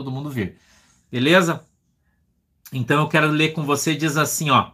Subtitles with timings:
[0.00, 0.56] todo mundo vir.
[1.12, 1.62] Beleza?
[2.72, 4.70] Então eu quero ler com você, diz assim, ó.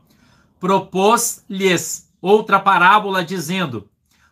[0.60, 3.89] Propôs-lhes outra parábola dizendo: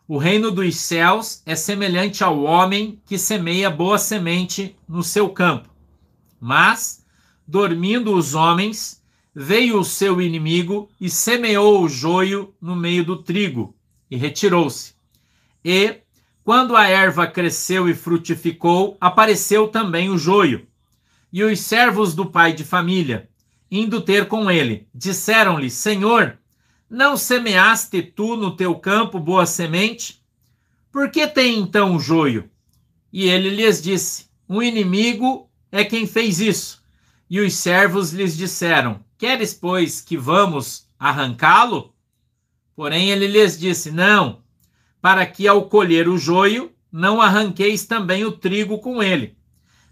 [0.07, 5.69] O reino dos céus é semelhante ao homem que semeia boa semente no seu campo.
[6.41, 7.04] Mas,
[7.45, 9.03] dormindo os homens,
[9.35, 13.74] veio o seu inimigo e semeou o joio no meio do trigo
[14.08, 14.95] e retirou-se.
[15.65, 15.97] E,
[16.45, 20.69] quando a erva cresceu e frutificou, apareceu também o joio.
[21.37, 23.29] E os servos do pai de família,
[23.69, 26.38] indo ter com ele, disseram-lhe: Senhor,
[26.88, 30.23] não semeaste tu no teu campo boa semente?
[30.92, 32.48] Por que tem então o joio?
[33.12, 36.80] E ele lhes disse: Um inimigo é quem fez isso.
[37.28, 41.92] E os servos lhes disseram: Queres, pois, que vamos arrancá-lo?
[42.77, 44.41] Porém ele lhes disse: Não,
[45.03, 49.37] para que ao colher o joio, não arranqueis também o trigo com ele.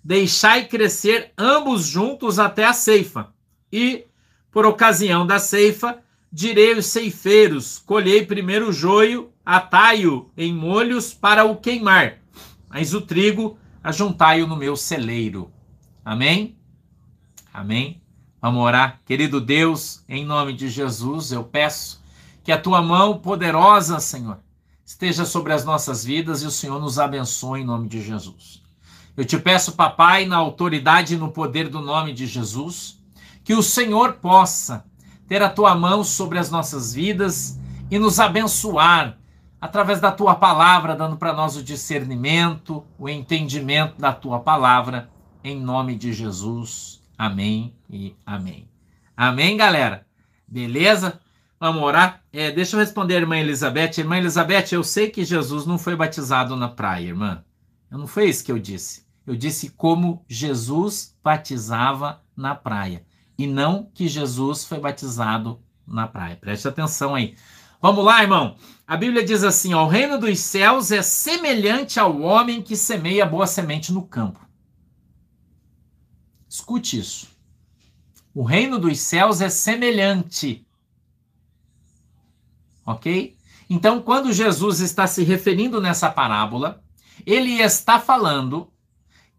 [0.04, 3.32] Deixai crescer ambos juntos até a ceifa.
[3.72, 4.06] E,
[4.50, 11.44] por ocasião da ceifa, direi aos ceifeiros: colhei primeiro o joio, atai-o em molhos para
[11.44, 12.18] o queimar,
[12.68, 15.52] mas o trigo ajuntai-o no meu celeiro.
[16.04, 16.56] Amém?
[17.52, 18.02] Amém?
[18.40, 19.00] Vamos orar.
[19.04, 22.02] Querido Deus, em nome de Jesus, eu peço
[22.42, 24.38] que a tua mão poderosa, Senhor,
[24.84, 28.61] esteja sobre as nossas vidas e o Senhor nos abençoe em nome de Jesus.
[29.16, 32.98] Eu te peço, papai, na autoridade e no poder do nome de Jesus,
[33.44, 34.84] que o Senhor possa
[35.28, 37.58] ter a tua mão sobre as nossas vidas
[37.90, 39.18] e nos abençoar
[39.60, 45.10] através da tua palavra, dando para nós o discernimento, o entendimento da tua palavra,
[45.44, 47.02] em nome de Jesus.
[47.16, 48.68] Amém e amém.
[49.16, 50.06] Amém, galera?
[50.48, 51.20] Beleza?
[51.60, 52.22] Vamos orar?
[52.32, 53.98] É, deixa eu responder a irmã Elizabeth.
[53.98, 57.44] Irmã Elizabeth, eu sei que Jesus não foi batizado na praia, irmã.
[57.90, 59.01] Não foi isso que eu disse.
[59.26, 63.04] Eu disse como Jesus batizava na praia
[63.38, 66.36] e não que Jesus foi batizado na praia.
[66.36, 67.36] Preste atenção aí.
[67.80, 68.56] Vamos lá, irmão.
[68.86, 73.26] A Bíblia diz assim: ó, o reino dos céus é semelhante ao homem que semeia
[73.26, 74.40] boa semente no campo.
[76.48, 77.28] Escute isso.
[78.34, 80.66] O reino dos céus é semelhante.
[82.84, 83.36] Ok?
[83.68, 86.82] Então, quando Jesus está se referindo nessa parábola,
[87.24, 88.71] ele está falando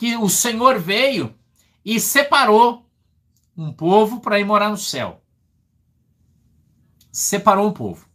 [0.03, 1.33] que o Senhor veio
[1.85, 2.85] e separou
[3.55, 5.23] um povo para ir morar no céu.
[7.09, 8.05] Separou um povo.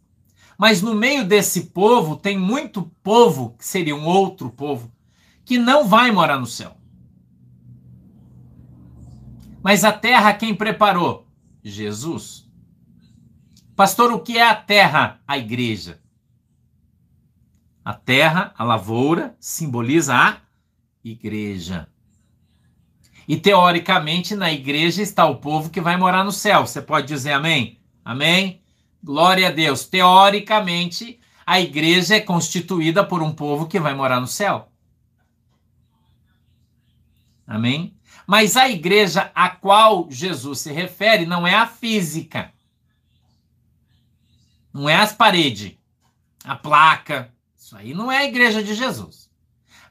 [0.55, 4.91] Mas no meio desse povo tem muito povo, que seria um outro povo,
[5.43, 6.77] que não vai morar no céu.
[9.63, 11.25] Mas a terra quem preparou?
[11.63, 12.47] Jesus.
[13.75, 15.19] Pastor, o que é a terra?
[15.27, 15.99] A igreja.
[17.83, 20.48] A terra, a lavoura, simboliza a
[21.03, 21.87] igreja.
[23.27, 26.65] E teoricamente na igreja está o povo que vai morar no céu.
[26.65, 27.79] Você pode dizer amém?
[28.03, 28.63] Amém?
[29.03, 29.85] Glória a Deus.
[29.85, 34.71] Teoricamente, a igreja é constituída por um povo que vai morar no céu.
[37.45, 37.95] Amém?
[38.25, 42.53] Mas a igreja a qual Jesus se refere não é a física.
[44.73, 45.75] Não é as paredes,
[46.43, 47.33] a placa.
[47.57, 49.28] Isso aí não é a igreja de Jesus.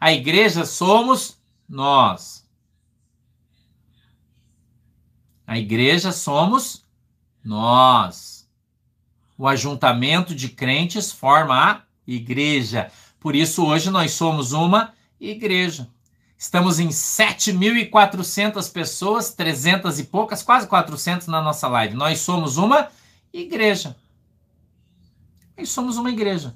[0.01, 1.39] A igreja somos
[1.69, 2.47] nós.
[5.47, 6.85] A igreja somos
[7.43, 8.49] nós.
[9.37, 12.93] O ajuntamento de crentes forma a igreja.
[13.19, 15.89] Por isso, hoje nós somos uma igreja.
[16.37, 21.95] Estamos em 7.400 pessoas, 300 e poucas, quase 400 na nossa live.
[21.95, 22.89] Nós somos uma
[23.33, 23.97] igreja.
[25.57, 26.55] Nós somos uma igreja.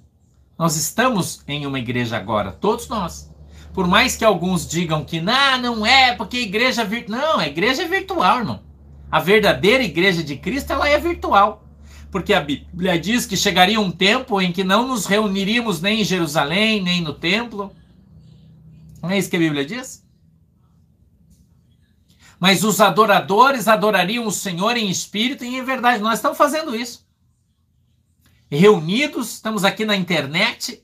[0.56, 3.31] Nós estamos em uma igreja agora, todos nós.
[3.72, 7.20] Por mais que alguns digam que não, não é, porque a igreja virtual.
[7.20, 8.62] Não, a igreja é virtual, irmão.
[9.10, 11.66] A verdadeira igreja de Cristo ela é virtual.
[12.10, 16.04] Porque a Bíblia diz que chegaria um tempo em que não nos reuniríamos nem em
[16.04, 17.74] Jerusalém, nem no templo.
[19.02, 20.06] Não é isso que a Bíblia diz?
[22.38, 26.02] Mas os adoradores adorariam o Senhor em espírito e em verdade.
[26.02, 27.06] Nós estamos fazendo isso.
[28.50, 30.82] Reunidos, estamos aqui na internet,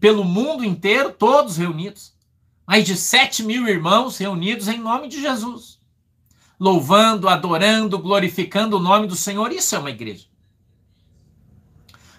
[0.00, 2.12] pelo mundo inteiro, todos reunidos.
[2.66, 5.78] Mais de 7 mil irmãos reunidos em nome de Jesus
[6.58, 9.52] louvando, adorando, glorificando o nome do Senhor.
[9.52, 10.26] Isso é uma igreja.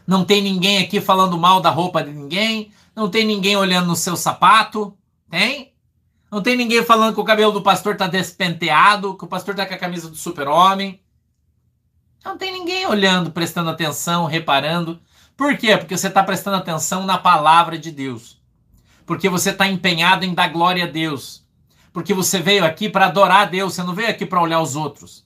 [0.08, 2.72] Não tem ninguém aqui falando mal da roupa de ninguém.
[2.96, 4.98] Não tem ninguém olhando no seu sapato.
[5.30, 5.74] Tem?
[6.32, 9.66] Não tem ninguém falando que o cabelo do pastor está despenteado, que o pastor está
[9.66, 11.02] com a camisa do super-homem.
[12.24, 15.00] Não tem ninguém olhando, prestando atenção, reparando.
[15.40, 15.76] Por quê?
[15.76, 18.40] Porque você está prestando atenção na palavra de Deus.
[19.08, 21.50] Porque você está empenhado em dar glória a Deus
[21.92, 24.76] porque você veio aqui para adorar a Deus, você não veio aqui para olhar os
[24.76, 25.26] outros.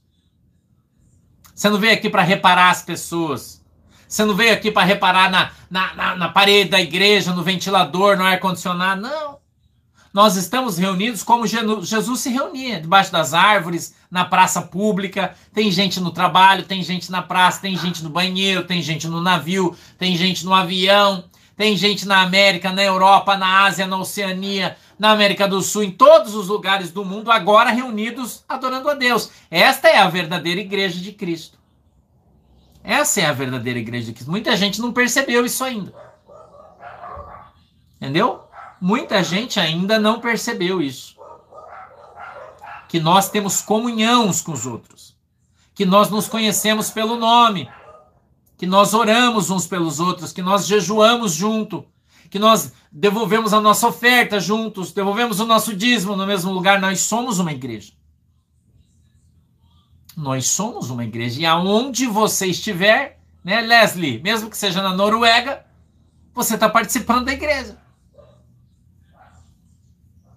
[1.53, 3.63] Você não veio aqui para reparar as pessoas.
[4.07, 8.17] Você não veio aqui para reparar na, na, na, na, parede da igreja, no ventilador,
[8.17, 9.01] no ar-condicionado.
[9.01, 9.42] Não.
[10.13, 15.33] Nós estamos reunidos como Jesus se reunia, debaixo das árvores, na praça pública.
[15.51, 19.19] Tem gente no trabalho, tem gente na praça, tem gente no banheiro, tem gente no
[19.19, 21.23] navio, tem gente no avião,
[21.57, 25.91] tem gente na América, na Europa, na Ásia, na Oceania, na América do Sul, em
[25.91, 29.31] todos os lugares do mundo, agora reunidos adorando a Deus.
[29.49, 31.57] Esta é a verdadeira igreja de Cristo.
[32.83, 34.29] Essa é a verdadeira igreja de Cristo.
[34.29, 35.91] Muita gente não percebeu isso ainda.
[37.99, 38.43] Entendeu?
[38.85, 41.15] Muita gente ainda não percebeu isso.
[42.89, 45.15] Que nós temos comunhão uns com os outros.
[45.73, 47.71] Que nós nos conhecemos pelo nome.
[48.57, 50.33] Que nós oramos uns pelos outros.
[50.33, 51.85] Que nós jejuamos junto.
[52.29, 54.91] Que nós devolvemos a nossa oferta juntos.
[54.91, 56.81] Devolvemos o nosso dízimo no mesmo lugar.
[56.81, 57.93] Nós somos uma igreja.
[60.17, 61.39] Nós somos uma igreja.
[61.39, 65.65] E aonde você estiver, né, Leslie, mesmo que seja na Noruega,
[66.33, 67.81] você está participando da igreja.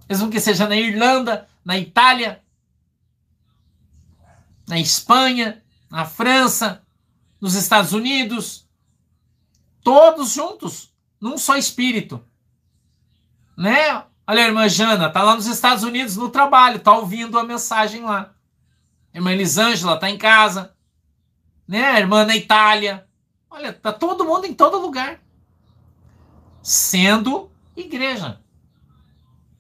[0.09, 2.43] Mesmo que seja na Irlanda, na Itália,
[4.67, 6.83] na Espanha, na França,
[7.41, 8.69] nos Estados Unidos,
[9.83, 12.25] todos juntos, num só espírito.
[13.57, 14.05] Né?
[14.27, 18.03] Olha a irmã Jana, tá lá nos Estados Unidos no trabalho, tá ouvindo a mensagem
[18.03, 18.37] lá
[19.17, 20.75] irmã Elisângela está em casa,
[21.67, 21.85] né?
[21.87, 23.09] A irmã na Itália.
[23.51, 25.21] Olha, tá todo mundo em todo lugar.
[26.63, 28.41] Sendo igreja.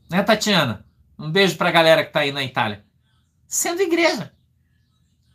[0.09, 0.87] Né, Tatiana?
[1.19, 2.85] Um beijo para a galera que está aí na Itália.
[3.47, 4.33] Sendo igreja.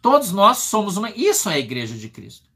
[0.02, 1.12] Todos nós somos uma.
[1.12, 2.50] Isso é a igreja de Cristo.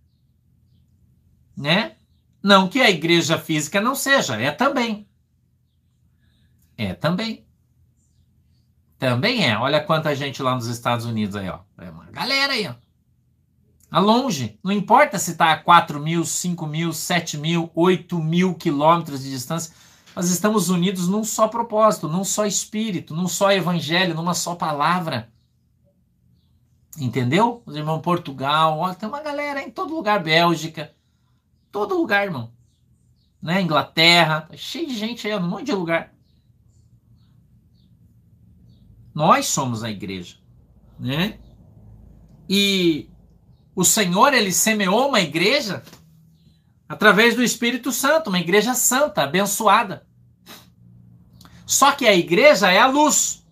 [1.56, 1.96] Né?
[2.42, 5.08] Não que a igreja física não seja, é também.
[6.78, 7.46] É também.
[9.00, 9.58] Também é.
[9.58, 11.60] Olha quanta gente lá nos Estados Unidos aí, ó.
[11.78, 12.76] É uma galera aí, ó.
[13.90, 14.60] A longe.
[14.64, 19.30] Não importa se está a 4 mil, 5 mil, 7 mil, 8 mil quilômetros de
[19.30, 19.74] distância.
[20.16, 25.30] Nós estamos unidos num só propósito, num só espírito, num só evangelho, numa só palavra.
[26.98, 27.62] Entendeu?
[27.66, 30.96] Os irmãos Portugal, ó, tem uma galera em todo lugar, Bélgica,
[31.70, 32.50] todo lugar, irmão.
[33.42, 33.62] Né?
[33.62, 36.14] Inglaterra, tá cheio de gente aí, um monte de lugar.
[39.14, 40.38] Nós somos a igreja,
[40.98, 41.40] né?
[42.50, 43.10] E
[43.76, 45.84] o Senhor ele semeou uma igreja
[46.88, 50.06] através do Espírito Santo, uma igreja santa, abençoada.
[51.66, 53.46] Só que a igreja é a luz.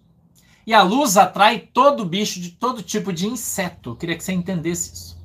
[0.65, 3.91] E a luz atrai todo bicho de todo tipo de inseto.
[3.91, 5.23] Eu queria que você entendesse isso.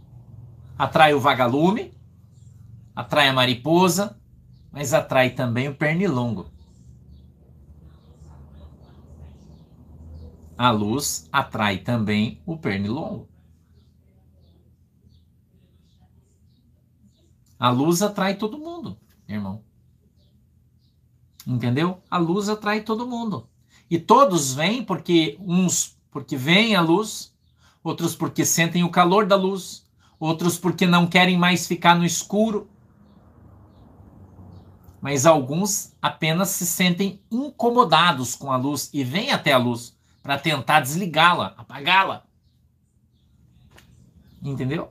[0.76, 1.92] Atrai o vagalume,
[2.94, 4.18] atrai a mariposa,
[4.72, 6.50] mas atrai também o pernilongo.
[10.56, 13.28] A luz atrai também o pernilongo.
[17.58, 18.96] A luz atrai todo mundo,
[19.28, 19.62] irmão.
[21.46, 22.02] Entendeu?
[22.10, 23.48] A luz atrai todo mundo.
[23.90, 27.34] E todos vêm porque uns porque veem a luz,
[27.82, 29.86] outros porque sentem o calor da luz,
[30.18, 32.68] outros porque não querem mais ficar no escuro.
[35.00, 40.38] Mas alguns apenas se sentem incomodados com a luz e vêm até a luz para
[40.38, 42.24] tentar desligá-la, apagá-la.
[44.42, 44.90] Entendeu?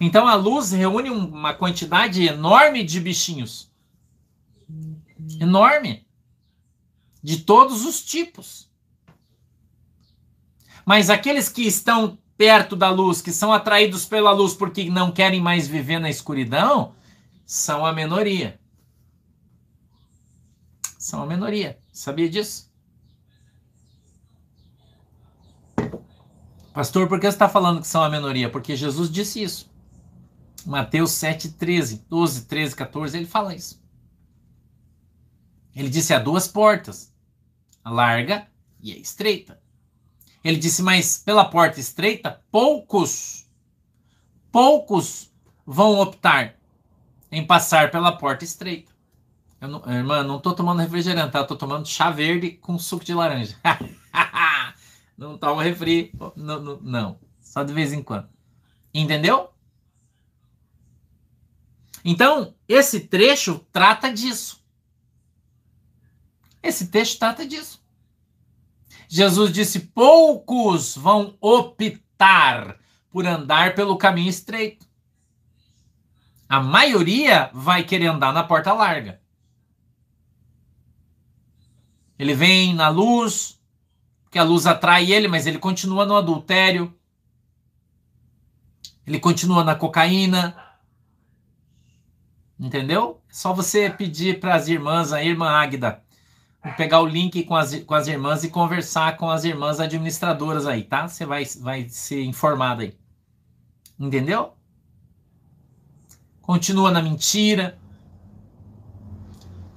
[0.00, 3.70] Então a luz reúne uma quantidade enorme de bichinhos.
[5.38, 6.06] Enorme.
[7.22, 8.70] De todos os tipos.
[10.86, 15.40] Mas aqueles que estão perto da luz, que são atraídos pela luz porque não querem
[15.40, 16.94] mais viver na escuridão,
[17.44, 18.58] são a minoria.
[20.98, 21.78] São a minoria.
[21.92, 22.70] Sabia disso?
[26.72, 28.48] Pastor, por que você está falando que são a minoria?
[28.48, 29.69] Porque Jesus disse isso.
[30.64, 33.80] Mateus 7, 13, 12, 13, 14, ele fala isso.
[35.74, 37.12] Ele disse: há duas portas,
[37.84, 38.46] a larga
[38.80, 39.60] e a estreita.
[40.42, 43.46] Ele disse: mas pela porta estreita, poucos,
[44.50, 45.30] poucos
[45.66, 46.56] vão optar
[47.30, 48.90] em passar pela porta estreita.
[49.60, 51.42] Eu não, irmã, não estou tomando refrigerante, tá?
[51.42, 53.56] Estou tomando chá verde com suco de laranja.
[55.16, 56.12] não toma refri.
[56.34, 58.28] Não, não, não, só de vez em quando.
[58.92, 59.50] Entendeu?
[62.04, 64.64] Então, esse trecho trata disso.
[66.62, 67.82] Esse texto trata disso.
[69.08, 72.78] Jesus disse: poucos vão optar
[73.10, 74.86] por andar pelo caminho estreito.
[76.48, 79.20] A maioria vai querer andar na porta larga.
[82.18, 83.60] Ele vem na luz,
[84.24, 86.94] porque a luz atrai ele, mas ele continua no adultério.
[89.06, 90.56] Ele continua na cocaína.
[92.60, 93.22] Entendeu?
[93.30, 96.02] Só você pedir para as irmãs, a irmã Águida,
[96.76, 100.84] pegar o link com as, com as irmãs e conversar com as irmãs administradoras aí,
[100.84, 101.08] tá?
[101.08, 102.94] Você vai, vai ser informado aí.
[103.98, 104.52] Entendeu?
[106.42, 107.78] Continua na mentira.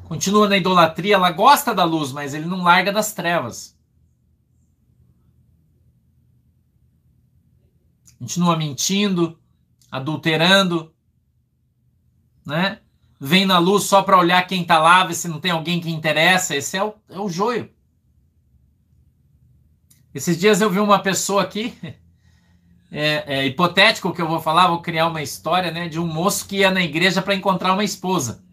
[0.04, 1.16] Continua na idolatria.
[1.16, 3.78] Ela gosta da luz, mas ele não larga das trevas.
[8.20, 9.40] Continua mentindo,
[9.90, 10.94] adulterando,
[12.46, 12.80] né?
[13.20, 15.90] Vem na luz só para olhar quem está lá, ver se não tem alguém que
[15.90, 16.56] interessa.
[16.56, 17.70] Esse é o, é o joio.
[20.14, 21.74] Esses dias eu vi uma pessoa aqui,
[22.92, 26.48] é, é, hipotético que eu vou falar, vou criar uma história, né, de um moço
[26.48, 28.44] que ia na igreja para encontrar uma esposa.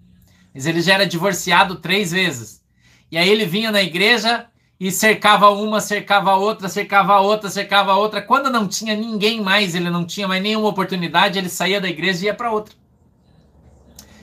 [0.54, 2.62] Mas ele já era divorciado três vezes.
[3.10, 4.46] E aí ele vinha na igreja
[4.78, 8.22] e cercava uma, cercava outra, cercava outra, cercava outra.
[8.22, 12.22] Quando não tinha ninguém mais, ele não tinha mais nenhuma oportunidade, ele saía da igreja
[12.22, 12.79] e ia para outra.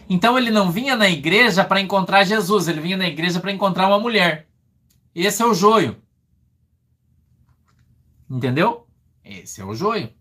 [0.10, 3.88] Então ele não vinha na igreja para encontrar Jesus, ele vinha na igreja para encontrar
[3.88, 4.48] uma mulher.
[5.14, 6.02] Esse é o joio.
[8.30, 8.88] Entendeu?
[9.24, 10.14] Esse é o joio.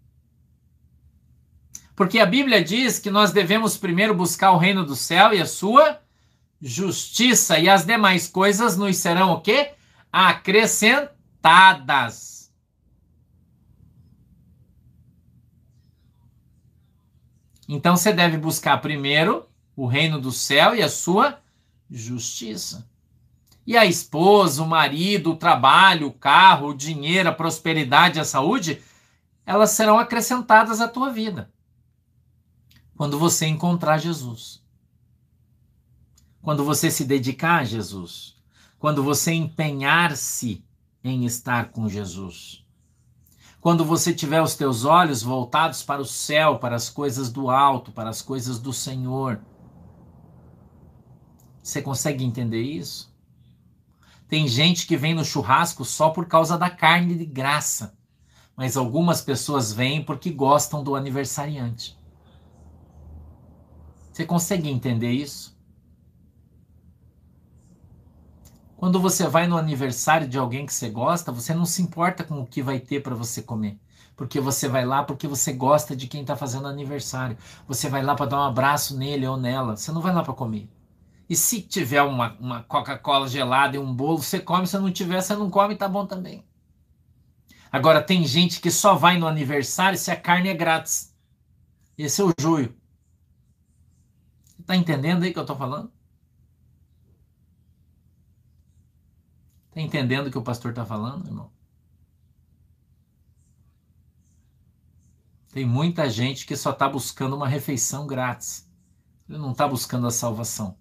[1.95, 5.47] Porque a Bíblia diz que nós devemos primeiro buscar o reino do céu e a
[5.47, 6.00] sua
[6.61, 9.73] justiça, e as demais coisas nos serão o quê?
[10.12, 12.52] Acrescentadas.
[17.69, 19.45] Então você deve buscar primeiro
[19.76, 21.38] o reino do céu e a sua
[21.90, 22.88] justiça.
[23.66, 28.80] E a esposa, o marido, o trabalho, o carro, o dinheiro, a prosperidade, a saúde,
[29.45, 31.50] elas serão acrescentadas à tua vida.
[32.97, 34.62] Quando você encontrar Jesus.
[36.40, 38.37] Quando você se dedicar a Jesus.
[38.78, 40.64] Quando você empenhar-se
[41.04, 42.64] em estar com Jesus.
[43.61, 47.90] Quando você tiver os teus olhos voltados para o céu, para as coisas do alto,
[47.90, 49.40] para as coisas do Senhor
[51.66, 53.12] você consegue entender isso?
[54.28, 57.99] Tem gente que vem no churrasco só por causa da carne de graça,
[58.56, 61.99] mas algumas pessoas vêm porque gostam do aniversariante.
[64.12, 65.58] Você consegue entender isso?
[68.76, 72.40] Quando você vai no aniversário de alguém que você gosta, você não se importa com
[72.40, 73.76] o que vai ter para você comer.
[74.14, 77.37] Porque você vai lá porque você gosta de quem está fazendo aniversário.
[77.66, 79.76] Você vai lá para dar um abraço nele ou nela.
[79.76, 80.75] Você não vai lá para comer.
[81.28, 84.66] E se tiver uma, uma Coca-Cola gelada e um bolo, você come.
[84.66, 86.45] Se não tiver, você não come, tá bom também.
[87.71, 91.14] Agora, tem gente que só vai no aniversário se a carne é grátis.
[91.99, 92.76] Esse é o joio.
[94.64, 95.92] Tá entendendo aí que eu tô falando?
[99.73, 101.50] Tá entendendo o que o pastor tá falando, irmão?
[105.52, 108.71] Tem muita gente que só está buscando uma refeição grátis.
[109.28, 110.78] Ele não está buscando a salvação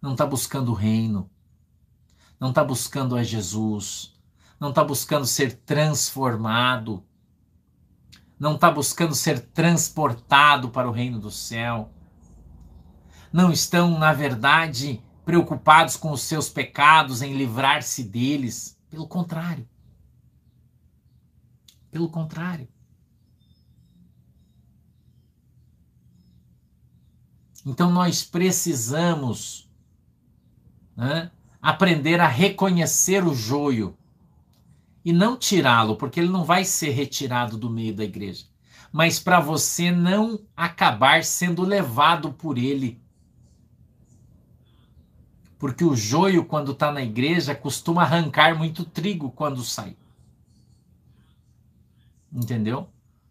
[0.00, 1.30] não está buscando o reino,
[2.38, 4.14] não está buscando a Jesus,
[4.58, 7.04] não está buscando ser transformado,
[8.38, 11.92] não está buscando ser transportado para o reino do céu.
[13.30, 18.78] Não estão, na verdade, preocupados com os seus pecados, em livrar-se deles.
[18.88, 19.68] Pelo contrário.
[21.90, 22.66] Pelo contrário.
[27.64, 29.69] Então nós precisamos
[30.96, 31.30] né?
[31.60, 33.96] aprender a reconhecer o joio
[35.04, 38.46] e não tirá-lo, porque ele não vai ser retirado do meio da igreja,
[38.92, 43.00] mas para você não acabar sendo levado por ele.
[45.58, 49.94] Porque o joio, quando está na igreja, costuma arrancar muito trigo quando sai.
[52.32, 52.88] Entendeu?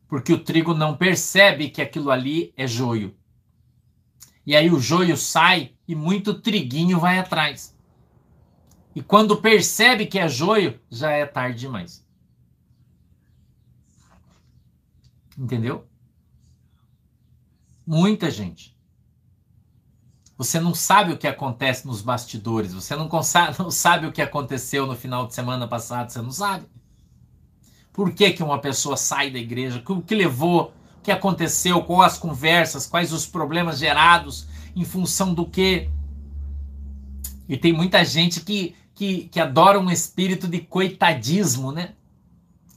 [0.08, 3.16] Porque o trigo não percebe que aquilo ali é joio.
[4.50, 7.78] E aí o joio sai e muito triguinho vai atrás.
[8.96, 12.04] E quando percebe que é joio, já é tarde demais.
[15.38, 15.88] Entendeu?
[17.86, 18.76] Muita gente.
[20.36, 22.74] Você não sabe o que acontece nos bastidores.
[22.74, 23.08] Você não,
[23.60, 26.10] não sabe o que aconteceu no final de semana passado.
[26.10, 26.66] Você não sabe.
[27.94, 29.84] Por que, que uma pessoa sai da igreja?
[29.88, 30.74] O que levou
[31.10, 35.90] que aconteceu, quais as conversas, quais os problemas gerados, em função do que.
[37.48, 41.96] E tem muita gente que, que, que adora um espírito de coitadismo, né?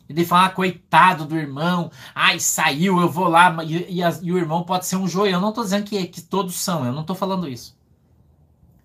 [0.09, 4.33] De falar, ah, coitado do irmão, ai, saiu, eu vou lá, e, e, a, e
[4.33, 5.33] o irmão pode ser um joio.
[5.33, 7.77] Eu não estou dizendo que, que todos são, eu não estou falando isso.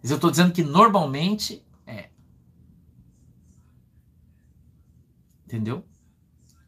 [0.02, 2.10] Mas eu estou dizendo que normalmente é.
[5.46, 5.86] Entendeu?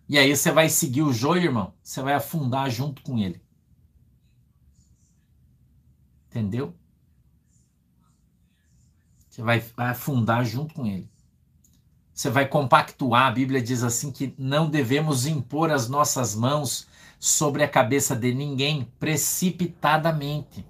[0.10, 1.72] E aí você vai seguir o joio, irmão.
[1.84, 3.40] Você vai afundar junto com ele.
[6.28, 6.76] Entendeu?
[9.30, 11.08] Você vai, vai afundar junto com ele.
[12.12, 13.28] Você vai compactuar.
[13.28, 16.88] A Bíblia diz assim que não devemos impor as nossas mãos
[17.20, 20.66] sobre a cabeça de ninguém precipitadamente,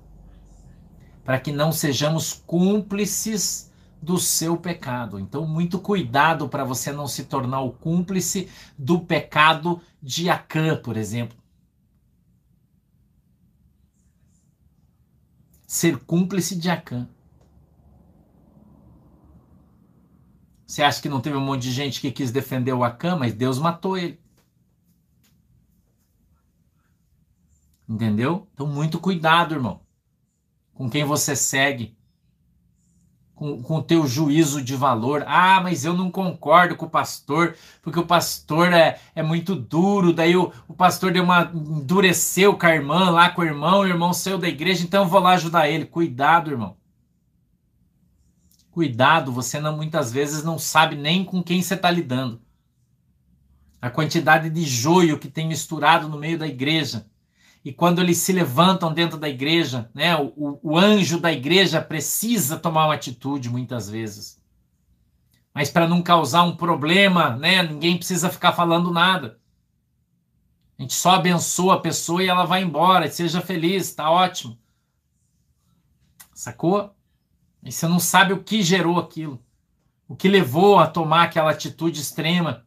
[1.23, 3.68] para que não sejamos cúmplices
[4.01, 5.19] do seu pecado.
[5.19, 10.95] Então, muito cuidado para você não se tornar o cúmplice do pecado de Acã, por
[10.95, 11.37] exemplo.
[15.67, 17.07] Ser cúmplice de Acã.
[20.65, 23.33] Você acha que não teve um monte de gente que quis defender o Acã, mas
[23.33, 24.19] Deus matou ele.
[27.87, 28.47] Entendeu?
[28.53, 29.81] Então, muito cuidado, irmão,
[30.73, 31.97] com quem você segue,
[33.39, 35.23] com, o teu juízo de valor.
[35.25, 40.11] Ah, mas eu não concordo com o pastor, porque o pastor é, é muito duro.
[40.11, 43.87] Daí o, o pastor deu uma endureceu com a irmã, lá com o irmão, o
[43.87, 45.85] irmão saiu da igreja, então eu vou lá ajudar ele.
[45.85, 46.75] Cuidado, irmão.
[48.71, 52.41] Cuidado, você não muitas vezes não sabe nem com quem você está lidando.
[53.81, 57.08] A quantidade de joio que tem misturado no meio da igreja
[57.69, 62.57] e quando eles se levantam dentro da igreja, né, o, o anjo da igreja precisa
[62.57, 64.41] tomar uma atitude muitas vezes.
[65.53, 69.39] Mas para não causar um problema, né, ninguém precisa ficar falando nada.
[70.79, 74.57] A gente só abençoa a pessoa e ela vai embora, seja feliz, tá ótimo.
[76.33, 76.91] Sacou?
[77.61, 79.39] E você não sabe o que gerou aquilo,
[80.07, 82.65] o que levou a tomar aquela atitude extrema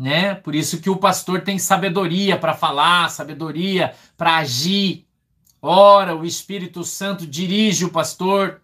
[0.00, 0.34] né?
[0.34, 5.06] Por isso que o pastor tem sabedoria para falar, sabedoria para agir.
[5.60, 8.62] Ora, o Espírito Santo dirige o pastor,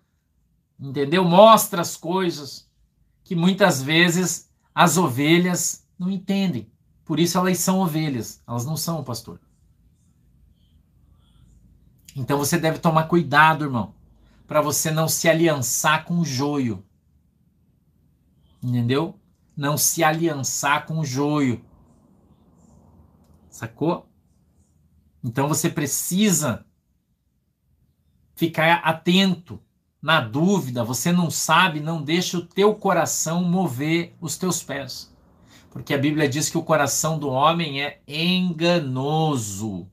[0.80, 1.26] entendeu?
[1.26, 2.66] Mostra as coisas
[3.22, 6.70] que muitas vezes as ovelhas não entendem.
[7.04, 9.38] Por isso elas são ovelhas, elas não são o pastor.
[12.16, 13.94] Então você deve tomar cuidado, irmão,
[14.46, 16.82] para você não se aliançar com o joio.
[18.62, 19.20] Entendeu?
[19.56, 21.64] Não se aliançar com o joio.
[23.48, 24.06] Sacou?
[25.24, 26.64] Então você precisa
[28.34, 29.60] ficar atento.
[30.00, 35.12] Na dúvida, você não sabe, não deixa o teu coração mover os teus pés.
[35.70, 39.90] Porque a Bíblia diz que o coração do homem é enganoso.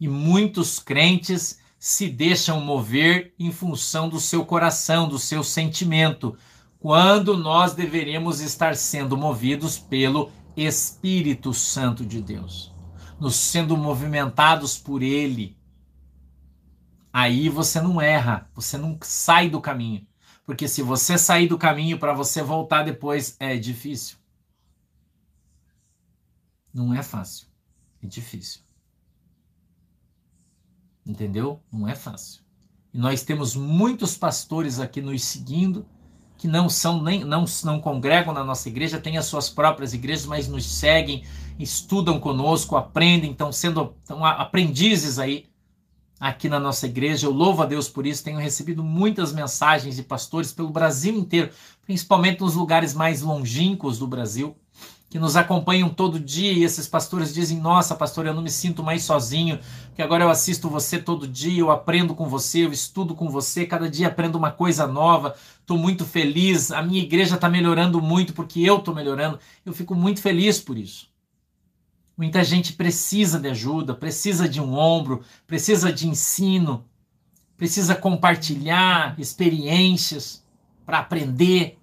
[0.00, 6.36] E muitos crentes se deixam mover em função do seu coração, do seu sentimento,
[6.82, 12.74] quando nós deveríamos estar sendo movidos pelo Espírito Santo de Deus,
[13.20, 15.56] nos sendo movimentados por Ele.
[17.12, 20.04] Aí você não erra, você não sai do caminho.
[20.44, 24.16] Porque se você sair do caminho para você voltar depois, é difícil.
[26.74, 27.46] Não é fácil.
[28.02, 28.60] É difícil.
[31.06, 31.62] Entendeu?
[31.70, 32.42] Não é fácil.
[32.92, 35.86] E nós temos muitos pastores aqui nos seguindo
[36.42, 40.26] que não são nem não, não congregam na nossa igreja, têm as suas próprias igrejas,
[40.26, 41.22] mas nos seguem,
[41.56, 45.46] estudam conosco, aprendem, estão sendo estão aprendizes aí
[46.18, 47.28] aqui na nossa igreja.
[47.28, 48.24] Eu louvo a Deus por isso.
[48.24, 51.52] Tenho recebido muitas mensagens de pastores pelo Brasil inteiro,
[51.86, 54.56] principalmente nos lugares mais longínquos do Brasil
[55.12, 58.82] que nos acompanham todo dia e esses pastores dizem: Nossa, pastor, eu não me sinto
[58.82, 59.58] mais sozinho,
[59.94, 63.66] que agora eu assisto você todo dia, eu aprendo com você, eu estudo com você,
[63.66, 68.32] cada dia aprendo uma coisa nova, estou muito feliz, a minha igreja está melhorando muito
[68.32, 71.10] porque eu estou melhorando, eu fico muito feliz por isso.
[72.16, 76.86] Muita gente precisa de ajuda, precisa de um ombro, precisa de ensino,
[77.58, 80.42] precisa compartilhar experiências
[80.86, 81.76] para aprender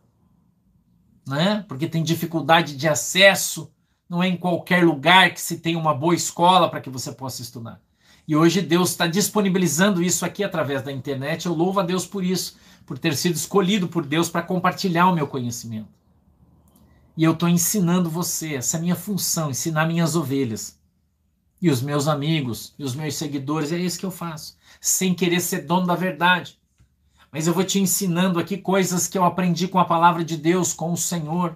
[1.29, 1.63] né?
[1.67, 3.71] Porque tem dificuldade de acesso,
[4.09, 7.41] não é em qualquer lugar que se tem uma boa escola para que você possa
[7.41, 7.79] estudar.
[8.27, 11.45] E hoje Deus está disponibilizando isso aqui através da internet.
[11.45, 15.15] Eu louvo a Deus por isso, por ter sido escolhido por Deus para compartilhar o
[15.15, 15.87] meu conhecimento.
[17.15, 20.79] E eu estou ensinando você, essa é a minha função, ensinar minhas ovelhas.
[21.61, 24.57] E os meus amigos, e os meus seguidores, é isso que eu faço.
[24.79, 26.58] Sem querer ser dono da verdade
[27.31, 30.73] mas eu vou te ensinando aqui coisas que eu aprendi com a palavra de Deus,
[30.73, 31.55] com o Senhor.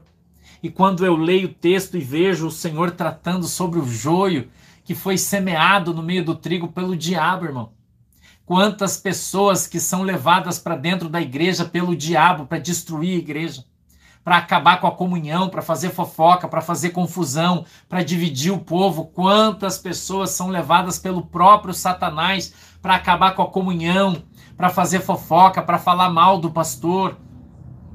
[0.62, 4.50] E quando eu leio o texto e vejo o Senhor tratando sobre o joio
[4.84, 7.72] que foi semeado no meio do trigo pelo diabo, irmão.
[8.46, 13.66] Quantas pessoas que são levadas para dentro da igreja pelo diabo para destruir a igreja,
[14.24, 19.06] para acabar com a comunhão, para fazer fofoca, para fazer confusão, para dividir o povo.
[19.06, 24.24] Quantas pessoas são levadas pelo próprio Satanás para acabar com a comunhão,
[24.56, 27.18] para fazer fofoca, para falar mal do pastor,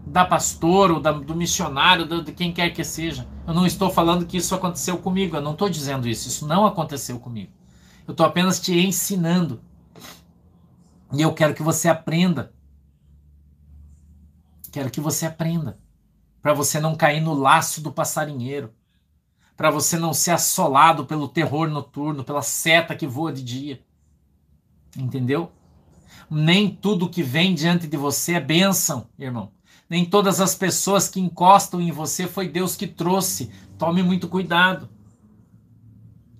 [0.07, 3.27] da pastora, ou da, do missionário, do, de quem quer que seja.
[3.47, 6.67] Eu não estou falando que isso aconteceu comigo, eu não estou dizendo isso, isso não
[6.67, 7.53] aconteceu comigo.
[8.07, 9.61] Eu estou apenas te ensinando.
[11.12, 12.53] E eu quero que você aprenda.
[14.71, 15.79] Quero que você aprenda.
[16.48, 18.72] Para você não cair no laço do passarinheiro.
[19.54, 23.82] Para você não ser assolado pelo terror noturno, pela seta que voa de dia.
[24.96, 25.52] Entendeu?
[26.30, 29.52] Nem tudo que vem diante de você é bênção, irmão.
[29.90, 33.50] Nem todas as pessoas que encostam em você foi Deus que trouxe.
[33.76, 34.88] Tome muito cuidado.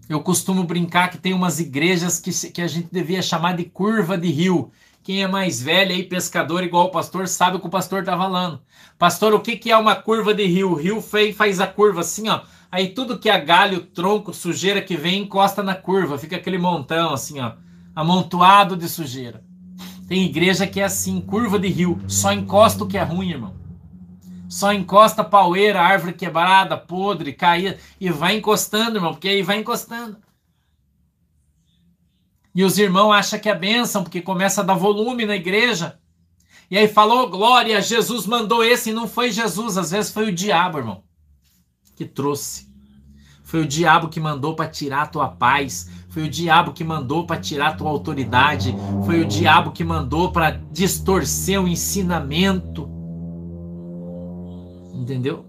[0.09, 4.17] Eu costumo brincar que tem umas igrejas que, que a gente devia chamar de curva
[4.17, 4.73] de rio.
[5.09, 8.15] Quem é mais velho aí, pescador igual o pastor, sabe o que o pastor está
[8.15, 8.61] falando.
[8.99, 10.73] Pastor, o que, que é uma curva de rio?
[10.73, 11.03] O rio
[11.35, 12.43] faz a curva assim, ó.
[12.71, 16.19] Aí tudo que é galho, tronco, sujeira que vem, encosta na curva.
[16.19, 17.53] Fica aquele montão assim, ó.
[17.97, 19.43] Amontoado de sujeira.
[20.07, 23.55] Tem igreja que é assim, curva de rio, só encosta o que é ruim, irmão.
[24.47, 30.19] Só encosta paueira, árvore quebrada, podre, caída, e vai encostando, irmão, porque aí vai encostando.
[32.59, 35.97] E os irmãos acham que é bênção, porque começa a dar volume na igreja.
[36.69, 40.35] E aí falou, glória, Jesus mandou esse, e não foi Jesus, às vezes foi o
[40.35, 41.05] diabo, irmão,
[41.95, 42.67] que trouxe.
[43.45, 45.89] Foi o diabo que mandou para tirar a tua paz.
[46.09, 48.75] Foi o diabo que mandou para tirar a tua autoridade.
[49.07, 52.91] Foi o diabo que mandou para distorcer o ensinamento.
[54.95, 55.47] Entendeu?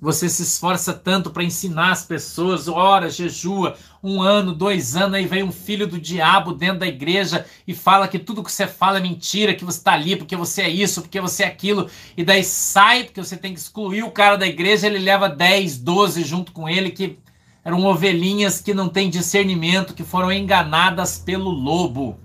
[0.00, 5.26] Você se esforça tanto para ensinar as pessoas, ora, jejua, um ano, dois anos, aí
[5.26, 8.98] vem um filho do diabo dentro da igreja e fala que tudo que você fala
[8.98, 12.24] é mentira, que você está ali porque você é isso, porque você é aquilo, e
[12.24, 16.22] daí sai, porque você tem que excluir o cara da igreja, ele leva 10, 12
[16.22, 17.18] junto com ele, que
[17.64, 22.18] eram ovelhinhas que não têm discernimento, que foram enganadas pelo lobo.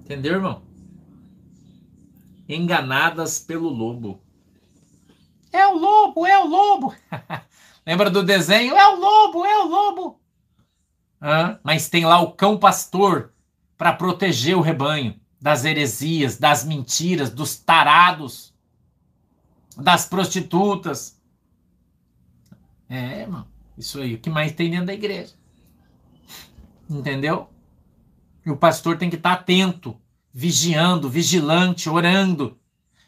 [0.00, 0.62] Entendeu, irmão?
[2.46, 4.20] Enganadas pelo lobo.
[5.50, 6.94] É o lobo, é o lobo.
[7.86, 8.76] Lembra do desenho?
[8.76, 10.20] É o lobo, é o lobo.
[11.62, 13.32] Mas tem lá o cão pastor
[13.76, 18.54] para proteger o rebanho das heresias, das mentiras, dos tarados,
[19.76, 21.20] das prostitutas,
[22.88, 23.46] é, irmão.
[23.76, 25.34] Isso aí, o que mais tem dentro da igreja.
[26.88, 27.50] Entendeu?
[28.46, 29.98] E o pastor tem que estar atento,
[30.32, 32.58] vigiando, vigilante, orando,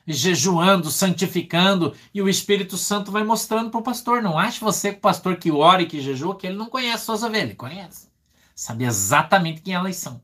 [0.06, 4.22] jejuando, santificando, e o Espírito Santo vai mostrando para o pastor.
[4.22, 7.04] Não ache você que o pastor que ora e que jejua, que ele não conhece
[7.04, 8.08] suas ovelhas, ele conhece.
[8.54, 10.22] Sabe exatamente quem elas são.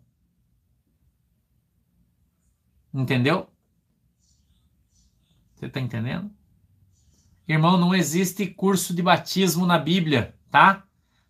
[2.95, 3.49] Entendeu?
[5.55, 6.31] Você está entendendo?
[7.47, 10.85] Irmão, não existe curso de batismo na Bíblia, tá?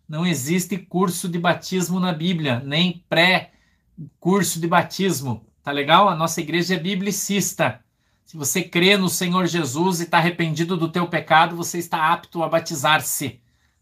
[0.07, 6.07] Não existe curso de batismo na Bíblia, nem pré-curso de batismo, tá legal?
[6.07, 7.82] A nossa igreja é biblicista.
[8.25, 12.41] Se você crê no Senhor Jesus e está arrependido do teu pecado, você está apto
[12.43, 13.39] a batizar-se,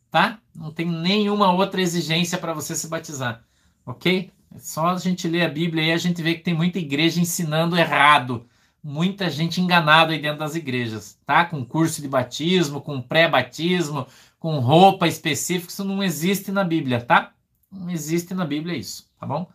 [0.09, 0.39] tá?
[0.53, 3.43] Não tem nenhuma outra exigência para você se batizar,
[3.85, 4.31] ok?
[4.53, 7.21] É só a gente ler a Bíblia e a gente vê que tem muita igreja
[7.21, 8.45] ensinando errado
[8.83, 11.45] muita gente enganada aí dentro das igrejas, tá?
[11.45, 14.07] Com curso de batismo, com pré-batismo,
[14.39, 17.33] com roupa específica, isso não existe na Bíblia, tá?
[17.71, 19.49] Não existe na Bíblia isso, tá bom?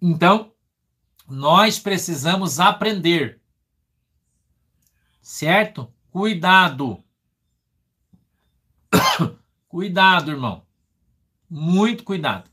[0.00, 0.52] Então,
[1.28, 3.39] nós precisamos aprender.
[5.30, 5.88] Certo?
[6.10, 6.98] Cuidado.
[9.68, 10.62] cuidado, irmão.
[11.48, 12.50] Muito cuidado.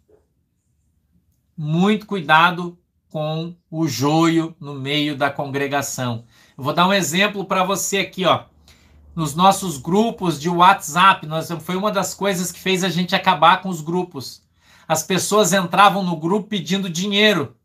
[1.57, 2.77] Muito cuidado
[3.09, 6.23] com o joio no meio da congregação.
[6.55, 8.43] Eu vou dar um exemplo para você aqui, ó.
[9.15, 13.63] Nos nossos grupos de WhatsApp, nós, foi uma das coisas que fez a gente acabar
[13.63, 14.43] com os grupos.
[14.87, 17.57] As pessoas entravam no grupo pedindo dinheiro.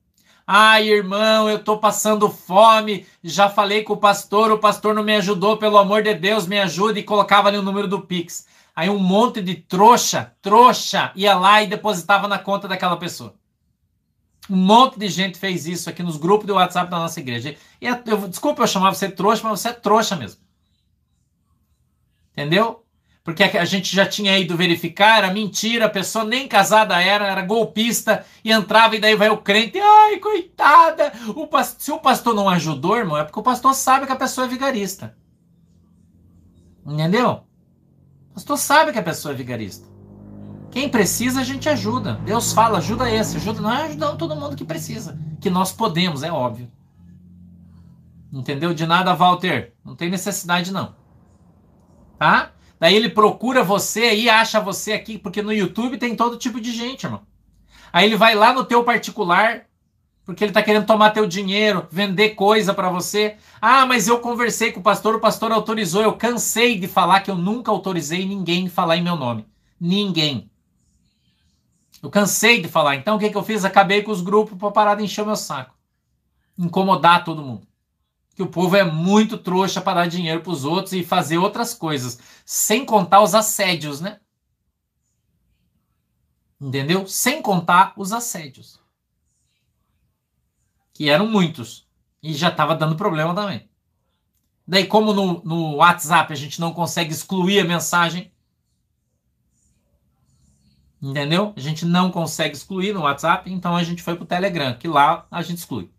[0.54, 3.06] Ai, irmão, eu tô passando fome.
[3.24, 6.60] Já falei com o pastor, o pastor não me ajudou, pelo amor de Deus, me
[6.60, 8.46] ajude e colocava ali o número do Pix.
[8.76, 13.34] Aí um monte de trouxa, trouxa, ia lá e depositava na conta daquela pessoa.
[14.50, 17.56] Um monte de gente fez isso aqui nos grupos do WhatsApp da nossa igreja.
[17.80, 20.42] E é, eu, desculpa eu chamar você trouxa, mas você é trouxa mesmo.
[22.32, 22.81] Entendeu?
[23.24, 27.42] Porque a gente já tinha ido verificar, era mentira, a pessoa nem casada era, era
[27.42, 31.12] golpista, e entrava e daí vai o crente, ai, coitada!
[31.28, 34.46] O, se o pastor não ajudou, irmão, é porque o pastor sabe que a pessoa
[34.46, 35.16] é vigarista.
[36.84, 37.44] Entendeu?
[38.30, 39.86] O pastor sabe que a pessoa é vigarista.
[40.72, 42.14] Quem precisa, a gente ajuda.
[42.24, 43.60] Deus fala, ajuda esse, ajuda.
[43.60, 45.16] Não é ajudando todo mundo que precisa.
[45.38, 46.68] Que nós podemos, é óbvio.
[48.32, 48.72] Entendeu?
[48.72, 49.74] De nada, Walter.
[49.84, 50.94] Não tem necessidade, não.
[52.18, 52.52] Tá?
[52.82, 56.72] Daí ele procura você e acha você aqui, porque no YouTube tem todo tipo de
[56.72, 57.20] gente, irmão.
[57.92, 59.66] Aí ele vai lá no teu particular,
[60.24, 63.36] porque ele está querendo tomar teu dinheiro, vender coisa para você.
[63.60, 66.02] Ah, mas eu conversei com o pastor, o pastor autorizou.
[66.02, 69.46] Eu cansei de falar que eu nunca autorizei ninguém falar em meu nome.
[69.80, 70.50] Ninguém.
[72.02, 72.96] Eu cansei de falar.
[72.96, 73.64] Então o que, que eu fiz?
[73.64, 75.72] Acabei com os grupos para parar de encher meu saco.
[76.58, 77.64] Incomodar todo mundo.
[78.34, 81.74] Que o povo é muito trouxa para dar dinheiro para os outros e fazer outras
[81.74, 82.18] coisas.
[82.44, 84.20] Sem contar os assédios, né?
[86.60, 87.06] Entendeu?
[87.06, 88.80] Sem contar os assédios.
[90.92, 91.86] Que eram muitos.
[92.22, 93.68] E já estava dando problema também.
[94.66, 98.32] Daí, como no, no WhatsApp a gente não consegue excluir a mensagem,
[101.02, 101.52] Entendeu?
[101.56, 104.86] A gente não consegue excluir no WhatsApp, então a gente foi para o Telegram, que
[104.86, 105.90] lá a gente exclui.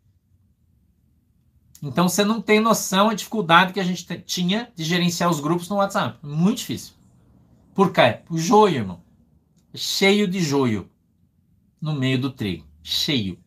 [1.83, 5.67] Então você não tem noção a dificuldade que a gente tinha de gerenciar os grupos
[5.67, 6.17] no WhatsApp.
[6.23, 6.93] Muito difícil.
[7.75, 8.19] Por quê?
[8.29, 9.01] O joio, irmão.
[9.75, 10.89] Cheio de joio
[11.81, 12.65] no meio do trigo.
[12.81, 13.37] Cheio.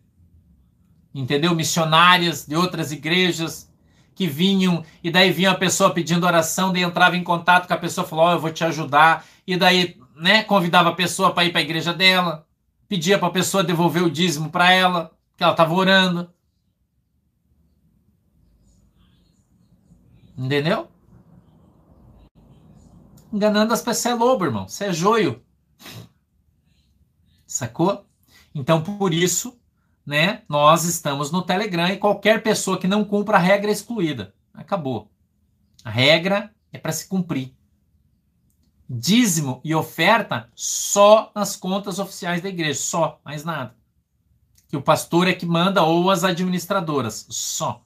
[1.14, 1.55] Entendeu?
[1.55, 3.72] Missionárias de outras igrejas
[4.14, 7.79] que vinham, e daí vinha a pessoa pedindo oração, daí entrava em contato com a
[7.79, 9.25] pessoa, falou: oh, eu vou te ajudar.
[9.46, 12.46] E daí né, convidava a pessoa para ir para a igreja dela,
[12.87, 16.31] pedia para a pessoa devolver o dízimo para ela, que ela estava orando.
[20.37, 20.88] Entendeu?
[23.33, 24.68] Enganando as pessoas é lobo, irmão.
[24.68, 25.42] Você é joio.
[27.46, 28.07] Sacou?
[28.55, 29.59] Então, por isso,
[30.05, 34.35] né, nós estamos no Telegram e qualquer pessoa que não cumpra a regra é excluída.
[34.53, 35.11] Acabou.
[35.85, 37.55] A regra é para se cumprir
[38.88, 43.75] dízimo e oferta só nas contas oficiais da igreja, só, mais nada.
[44.68, 47.86] Que o pastor é que manda ou as administradoras, só.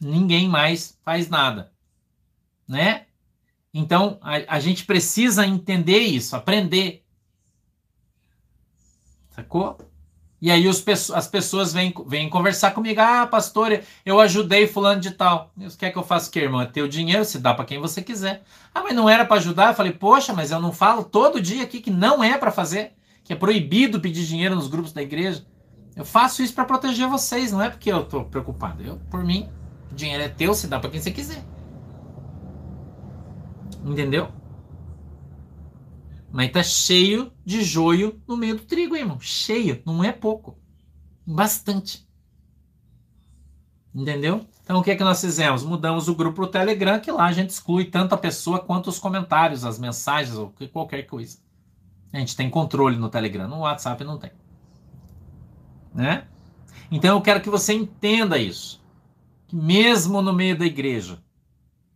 [0.00, 1.72] Ninguém mais faz nada,
[2.66, 3.06] né?
[3.72, 7.04] Então a, a gente precisa entender isso, aprender.
[9.30, 9.78] Sacou?
[10.40, 12.98] E aí os, as pessoas vêm, vêm conversar comigo.
[13.00, 15.52] Ah, pastor, eu ajudei fulano de tal.
[15.54, 16.62] Você quer que eu faça o quê, irmão?
[16.62, 18.42] É teu dinheiro, se dá para quem você quiser.
[18.74, 19.68] Ah, mas não era para ajudar?
[19.68, 22.92] Eu falei, poxa, mas eu não falo todo dia aqui que não é para fazer,
[23.22, 25.44] que é proibido pedir dinheiro nos grupos da igreja.
[25.94, 28.82] Eu faço isso para proteger vocês, não é porque eu tô preocupado.
[28.82, 29.46] Eu, por mim,
[29.90, 31.44] o dinheiro é teu, se dá para quem você quiser.
[33.84, 34.28] Entendeu?
[36.32, 39.18] Mas tá cheio de joio no meio do trigo, irmão.
[39.18, 40.56] Cheio, não é pouco.
[41.26, 42.08] Bastante.
[43.92, 44.46] Entendeu?
[44.62, 45.64] Então o que é que nós fizemos?
[45.64, 48.98] Mudamos o grupo pro Telegram, que lá a gente exclui tanto a pessoa quanto os
[49.00, 51.38] comentários, as mensagens ou qualquer coisa.
[52.12, 54.30] A gente tem controle no Telegram, no WhatsApp não tem.
[55.92, 56.24] Né?
[56.90, 58.79] Então eu quero que você entenda isso.
[59.52, 61.22] Mesmo no meio da igreja,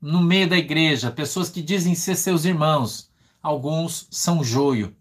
[0.00, 3.10] no meio da igreja, pessoas que dizem ser seus irmãos,
[3.42, 4.94] alguns são joio.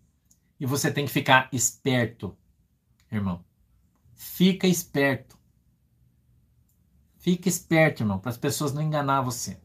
[0.60, 2.38] E você tem que ficar esperto,
[3.12, 3.44] irmão.
[4.14, 5.38] Fica esperto.
[7.18, 9.60] Fica esperto, irmão, para as pessoas não enganar você.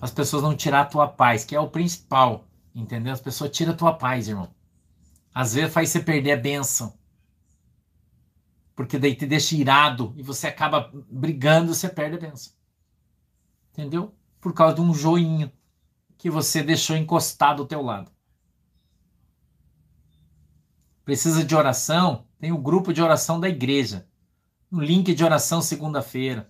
[0.00, 2.44] As pessoas não tirar a tua paz, que é o principal.
[2.74, 3.12] Entendeu?
[3.12, 4.48] As pessoas tiram a tua paz, irmão.
[5.34, 6.97] Às vezes faz você perder a benção.
[8.78, 12.52] Porque daí te deixa irado e você acaba brigando, você perde a benção.
[13.72, 14.14] Entendeu?
[14.40, 15.50] Por causa de um joinho
[16.16, 18.08] que você deixou encostado ao teu lado.
[21.04, 22.24] Precisa de oração?
[22.38, 24.06] Tem o grupo de oração da igreja.
[24.70, 26.48] O link de oração segunda-feira.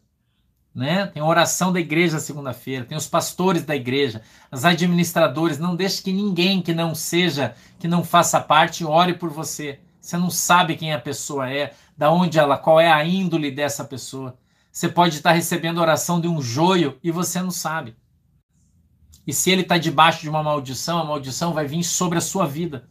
[0.74, 1.06] Né?
[1.06, 4.20] Tem oração da igreja segunda-feira, tem os pastores da igreja,
[4.52, 5.58] os administradores.
[5.58, 9.80] Não deixe que ninguém que não seja, que não faça parte, ore por você.
[9.98, 13.84] Você não sabe quem a pessoa é, da onde ela, qual é a índole dessa
[13.84, 14.38] pessoa.
[14.70, 17.96] Você pode estar recebendo oração de um joio e você não sabe.
[19.26, 22.46] E se ele está debaixo de uma maldição, a maldição vai vir sobre a sua
[22.46, 22.88] vida.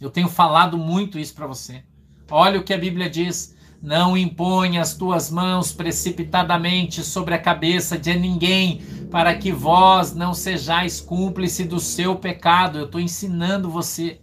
[0.00, 1.84] Eu tenho falado muito isso para você.
[2.30, 3.54] Olha o que a Bíblia diz.
[3.82, 10.32] Não impõe as tuas mãos precipitadamente sobre a cabeça de ninguém, para que vós não
[10.32, 12.78] sejais cúmplice do seu pecado.
[12.78, 14.20] Eu estou ensinando você.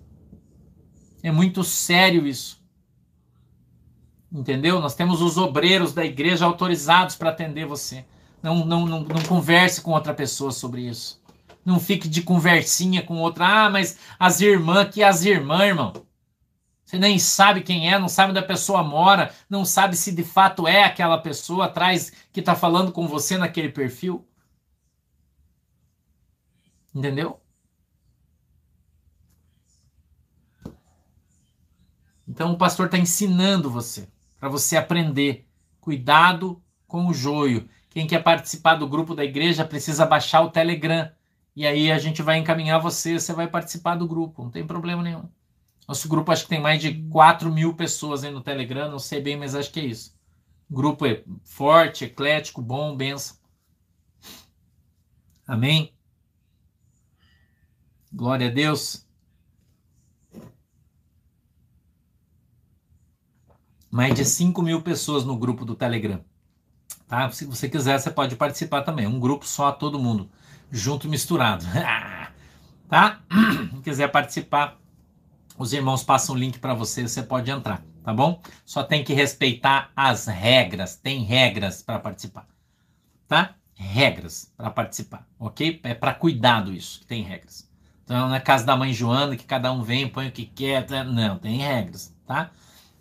[1.22, 2.59] É muito sério isso.
[4.31, 4.79] Entendeu?
[4.79, 8.05] Nós temos os obreiros da igreja autorizados para atender você.
[8.41, 11.21] Não, não, não, não converse com outra pessoa sobre isso.
[11.65, 13.65] Não fique de conversinha com outra.
[13.65, 15.93] Ah, mas as irmãs, que as irmãs, irmão.
[16.85, 20.23] Você nem sabe quem é, não sabe onde a pessoa mora, não sabe se de
[20.23, 24.27] fato é aquela pessoa atrás que está falando com você naquele perfil.
[26.93, 27.39] Entendeu?
[32.27, 34.07] Então o pastor está ensinando você,
[34.39, 35.47] para você aprender.
[35.80, 37.67] Cuidado com o joio.
[37.89, 41.12] Quem quer participar do grupo da igreja precisa baixar o Telegram.
[41.56, 45.04] E aí a gente vai encaminhar você, você vai participar do grupo, não tem problema
[45.04, 45.28] nenhum.
[45.88, 49.19] Nosso grupo acho que tem mais de 4 mil pessoas aí no Telegram, não sei
[49.21, 50.15] bem, mas acho que é isso.
[50.69, 53.38] grupo é forte, eclético, bom, benção.
[55.47, 55.91] Amém?
[58.13, 59.09] Glória a Deus.
[63.91, 66.21] Mais de 5 mil pessoas no grupo do Telegram.
[67.08, 67.30] Tá?
[67.32, 69.08] Se você quiser, você pode participar também.
[69.08, 70.30] Um grupo só, todo mundo.
[70.71, 71.65] Junto misturado.
[72.88, 73.19] tá?
[73.75, 74.78] Se quiser participar,
[75.58, 78.41] os irmãos passam o link para você, você pode entrar, tá bom?
[78.63, 80.95] Só tem que respeitar as regras.
[80.95, 82.47] Tem regras para participar.
[83.28, 83.56] Tá?
[83.73, 85.80] Regras para participar, ok?
[85.84, 87.69] É para cuidado isso, tem regras.
[88.04, 90.86] Então, na casa da mãe Joana, que cada um vem, põe o que quer.
[90.86, 91.04] Tá?
[91.04, 92.52] Não, tem regras, tá?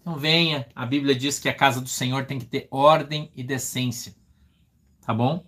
[0.08, 3.42] Então venha, a Bíblia diz que a casa do Senhor tem que ter ordem e
[3.42, 4.14] decência.
[5.04, 5.44] Tá bom?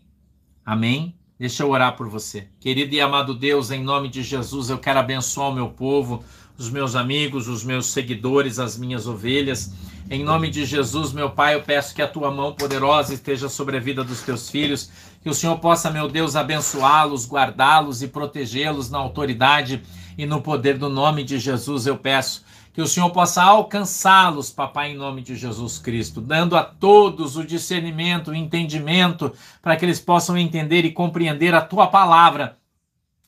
[0.62, 1.16] Amém?
[1.38, 2.46] Deixa eu orar por você.
[2.60, 6.22] Querido e amado Deus, em nome de Jesus, eu quero abençoar o meu povo,
[6.58, 9.72] os meus amigos, os meus seguidores, as minhas ovelhas.
[10.10, 13.78] Em nome de Jesus, meu Pai, eu peço que a tua mão poderosa esteja sobre
[13.78, 14.90] a vida dos teus filhos,
[15.22, 19.82] que o Senhor possa, meu Deus, abençoá-los, guardá-los e protegê-los na autoridade
[20.18, 24.92] e no poder do nome de Jesus, eu peço que o Senhor possa alcançá-los, papai,
[24.92, 30.00] em nome de Jesus Cristo, dando a todos o discernimento, o entendimento, para que eles
[30.00, 32.56] possam entender e compreender a tua palavra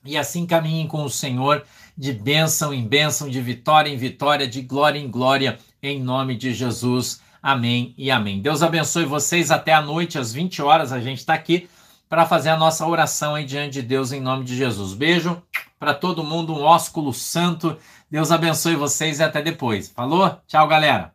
[0.05, 1.65] e assim caminhem com o Senhor
[1.97, 6.53] de bênção em bênção, de vitória em vitória, de glória em glória, em nome de
[6.53, 7.21] Jesus.
[7.43, 8.41] Amém e amém.
[8.41, 11.69] Deus abençoe vocês até a noite, às 20 horas, a gente está aqui
[12.09, 14.93] para fazer a nossa oração aí diante de Deus em nome de Jesus.
[14.93, 15.41] Beijo
[15.79, 17.77] para todo mundo, um ósculo santo
[18.13, 19.89] Deus abençoe vocês e até depois.
[19.89, 20.39] Falou?
[20.47, 21.15] Tchau, galera.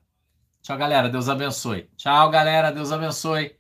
[0.64, 1.08] Tchau, galera.
[1.08, 1.88] Deus abençoe.
[1.96, 2.72] Tchau, galera.
[2.72, 3.56] Deus abençoe.